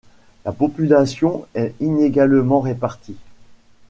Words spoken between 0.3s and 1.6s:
La population